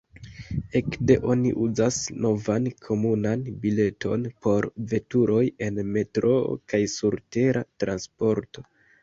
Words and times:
Ekde 0.77 1.15
oni 1.33 1.51
uzas 1.65 1.99
novan 2.25 2.69
komunan 2.85 3.43
bileton 3.67 4.25
por 4.47 4.69
veturoj 4.95 5.45
en 5.69 5.79
metroo 5.99 6.41
kaj 6.75 6.83
surtera 6.97 7.65
transporto. 7.87 8.67